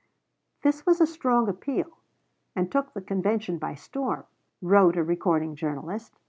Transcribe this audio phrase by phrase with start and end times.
[0.63, 1.99] "This was a strong appeal,
[2.55, 4.23] and took the convention by storm,"
[4.59, 6.17] wrote a recording journalist.